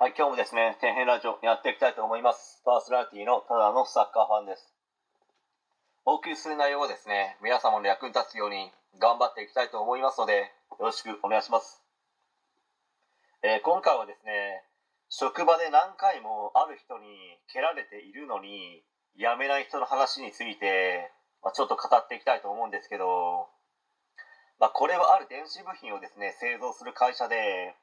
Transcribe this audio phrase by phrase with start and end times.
[0.00, 2.62] はい、今日もですね、天変ラジオやっていきたいと思います。
[2.62, 4.70] パーソナリティのただのサッカーファンです。
[6.06, 8.70] お送りする内容はですね、皆様の役に立つように
[9.02, 11.82] 頑張っていきたいと思いますので、よろしくお願いします。
[13.42, 14.62] えー今回はですね、
[15.10, 18.86] 職場で何回もある人に蹴られているのに、
[19.18, 21.10] 辞めない人の話について、
[21.42, 23.50] まあ、ちょっと語っていきたいと思うんですけど、
[24.62, 27.74] まあ、これはある電子部品をですね、製造する会社で、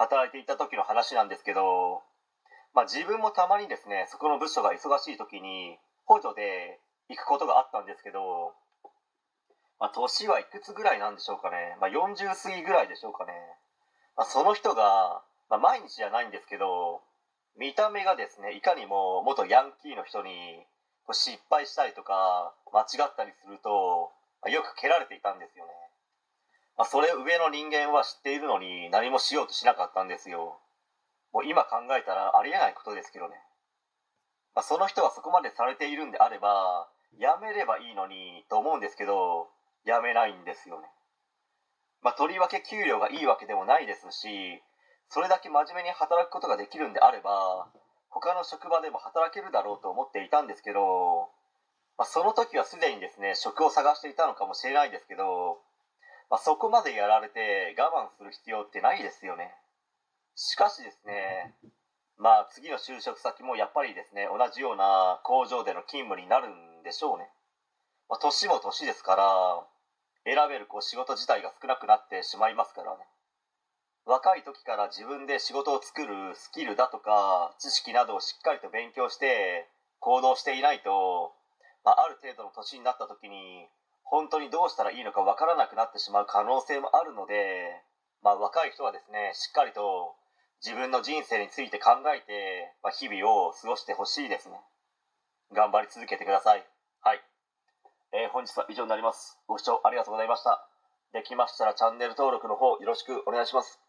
[0.00, 2.00] 働いていた時の話なんですけど、
[2.72, 5.76] まあ、自分もたまにですねそこの部署が忙しい時に
[6.08, 6.80] 補助で
[7.12, 8.56] 行くことがあったんですけど、
[9.76, 13.32] まあ、年はいくつぐらいなんでしょうかね、まあ、40過ぎぐらいでしょうかね、
[14.16, 15.20] まあ、その人が、
[15.52, 17.04] まあ、毎日じゃないんですけど
[17.60, 20.64] 見た目がですねいかにも元ヤンキーの人に
[21.12, 25.79] 失敗したりとか間違ったりすると、まあよく蹴られていたんですよね。
[26.80, 30.64] まあ、それ上の人間は知っているのに何もしようとしなかったんですよ。
[31.30, 33.36] もう今考えたらありえないことですけどね、
[34.56, 36.88] まあ、その人はそこまでされているんであれば
[37.20, 39.52] やめればいいのにと思うんですけど
[39.84, 40.88] やめないんですよね。
[42.00, 44.64] まあとりわけ給料がいいわけでもないですし
[45.10, 47.68] それだけ真面目に働くことができるんであれば
[48.08, 51.28] 他の職場でも働けるだろうと思っていたんですけど、
[52.00, 55.60] まあ、その時はすでにですね職を探していたのかもしれないですけど
[56.30, 59.52] まあ、そこまでやられて我慢する必要ってないですよね。
[60.36, 61.54] しかしですね
[62.16, 67.28] まあ次の就職先もやっぱりですね同じような工場での勤務になるんでしょうね、
[68.08, 69.66] まあ、年も年ですから
[70.24, 73.04] 選べるこう仕事自体が少なくなってしまいますからね。
[74.06, 81.32] 若い時から自分で仕事を作るスキルだとか知識などをしっかりと勉強して行動していないと、
[81.84, 83.68] まあ、ある程度の年になった時に
[84.04, 87.82] 本当にどうしたらいいのか分からなくなってしまう可能性もあるので、
[88.22, 90.14] まあ、若い人はですねしっかりと
[90.64, 94.60] 自分の人生について考えて、まあ、日々を過ごしてほしいですね。
[95.52, 96.64] 頑張り続けてください。
[97.00, 97.20] はい、
[98.12, 99.38] えー本日は以上になります。
[99.46, 100.68] ご視聴ありがとうございました。
[101.12, 103.80] できましたらチャンネル登録の方よろしくお願いします。